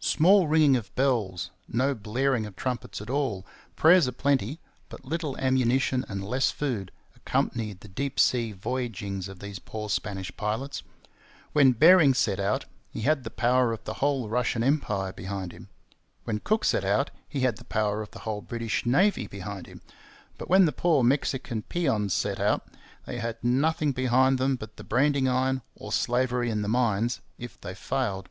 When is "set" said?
12.14-12.40, 16.64-16.84, 22.12-22.40